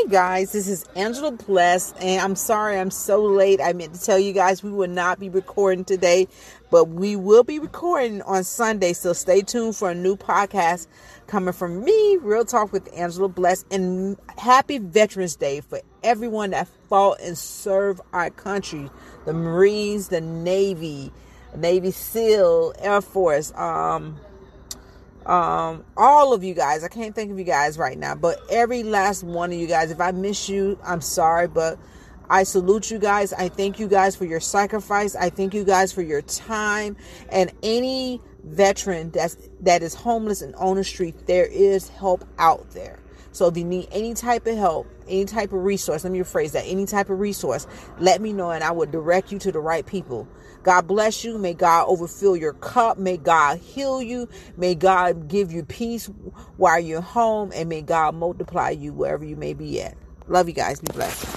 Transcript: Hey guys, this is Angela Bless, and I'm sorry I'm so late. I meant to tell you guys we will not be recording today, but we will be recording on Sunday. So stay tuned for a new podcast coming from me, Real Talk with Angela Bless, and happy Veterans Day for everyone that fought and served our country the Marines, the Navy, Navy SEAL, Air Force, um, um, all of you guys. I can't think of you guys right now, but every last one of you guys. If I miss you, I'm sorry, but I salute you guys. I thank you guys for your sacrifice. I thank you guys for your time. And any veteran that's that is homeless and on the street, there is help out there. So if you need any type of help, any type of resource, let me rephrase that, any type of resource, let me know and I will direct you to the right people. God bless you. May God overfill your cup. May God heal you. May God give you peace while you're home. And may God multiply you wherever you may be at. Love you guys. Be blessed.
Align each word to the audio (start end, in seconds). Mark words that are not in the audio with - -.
Hey 0.00 0.08
guys, 0.08 0.52
this 0.52 0.66
is 0.66 0.86
Angela 0.96 1.30
Bless, 1.30 1.92
and 2.00 2.22
I'm 2.22 2.34
sorry 2.34 2.78
I'm 2.78 2.90
so 2.90 3.22
late. 3.22 3.60
I 3.60 3.74
meant 3.74 3.92
to 3.94 4.00
tell 4.02 4.18
you 4.18 4.32
guys 4.32 4.62
we 4.62 4.70
will 4.70 4.88
not 4.88 5.20
be 5.20 5.28
recording 5.28 5.84
today, 5.84 6.26
but 6.70 6.86
we 6.86 7.16
will 7.16 7.44
be 7.44 7.58
recording 7.58 8.22
on 8.22 8.42
Sunday. 8.44 8.94
So 8.94 9.12
stay 9.12 9.42
tuned 9.42 9.76
for 9.76 9.90
a 9.90 9.94
new 9.94 10.16
podcast 10.16 10.86
coming 11.26 11.52
from 11.52 11.84
me, 11.84 12.16
Real 12.22 12.46
Talk 12.46 12.72
with 12.72 12.88
Angela 12.96 13.28
Bless, 13.28 13.66
and 13.70 14.16
happy 14.38 14.78
Veterans 14.78 15.36
Day 15.36 15.60
for 15.60 15.82
everyone 16.02 16.52
that 16.52 16.68
fought 16.88 17.20
and 17.20 17.36
served 17.36 18.00
our 18.14 18.30
country 18.30 18.88
the 19.26 19.34
Marines, 19.34 20.08
the 20.08 20.22
Navy, 20.22 21.12
Navy 21.54 21.90
SEAL, 21.90 22.72
Air 22.78 23.02
Force, 23.02 23.52
um, 23.54 24.18
um, 25.26 25.84
all 25.96 26.32
of 26.32 26.42
you 26.42 26.54
guys. 26.54 26.82
I 26.84 26.88
can't 26.88 27.14
think 27.14 27.30
of 27.30 27.38
you 27.38 27.44
guys 27.44 27.78
right 27.78 27.98
now, 27.98 28.14
but 28.14 28.38
every 28.50 28.82
last 28.82 29.22
one 29.22 29.52
of 29.52 29.58
you 29.58 29.66
guys. 29.66 29.90
If 29.90 30.00
I 30.00 30.12
miss 30.12 30.48
you, 30.48 30.78
I'm 30.84 31.00
sorry, 31.00 31.48
but 31.48 31.78
I 32.30 32.44
salute 32.44 32.90
you 32.90 32.98
guys. 32.98 33.32
I 33.32 33.48
thank 33.48 33.78
you 33.80 33.88
guys 33.88 34.14
for 34.14 34.24
your 34.24 34.40
sacrifice. 34.40 35.16
I 35.16 35.30
thank 35.30 35.52
you 35.52 35.64
guys 35.64 35.92
for 35.92 36.02
your 36.02 36.22
time. 36.22 36.96
And 37.28 37.52
any 37.62 38.22
veteran 38.44 39.10
that's 39.10 39.36
that 39.60 39.82
is 39.82 39.94
homeless 39.94 40.40
and 40.40 40.54
on 40.54 40.76
the 40.76 40.84
street, 40.84 41.26
there 41.26 41.46
is 41.46 41.88
help 41.88 42.24
out 42.38 42.70
there. 42.70 43.00
So 43.32 43.46
if 43.46 43.56
you 43.56 43.64
need 43.64 43.88
any 43.92 44.14
type 44.14 44.46
of 44.46 44.56
help, 44.56 44.88
any 45.06 45.24
type 45.24 45.52
of 45.52 45.62
resource, 45.62 46.04
let 46.04 46.12
me 46.12 46.18
rephrase 46.18 46.52
that, 46.52 46.64
any 46.66 46.86
type 46.86 47.10
of 47.10 47.20
resource, 47.20 47.66
let 47.98 48.20
me 48.20 48.32
know 48.32 48.50
and 48.50 48.64
I 48.64 48.72
will 48.72 48.86
direct 48.86 49.30
you 49.30 49.38
to 49.40 49.52
the 49.52 49.60
right 49.60 49.86
people. 49.86 50.26
God 50.62 50.86
bless 50.86 51.24
you. 51.24 51.38
May 51.38 51.54
God 51.54 51.86
overfill 51.88 52.36
your 52.36 52.54
cup. 52.54 52.98
May 52.98 53.16
God 53.16 53.58
heal 53.58 54.02
you. 54.02 54.28
May 54.56 54.74
God 54.74 55.28
give 55.28 55.52
you 55.52 55.64
peace 55.64 56.10
while 56.56 56.80
you're 56.80 57.00
home. 57.00 57.52
And 57.54 57.68
may 57.68 57.82
God 57.82 58.14
multiply 58.14 58.70
you 58.70 58.92
wherever 58.92 59.24
you 59.24 59.36
may 59.36 59.54
be 59.54 59.82
at. 59.82 59.96
Love 60.28 60.48
you 60.48 60.54
guys. 60.54 60.80
Be 60.80 60.92
blessed. 60.92 61.29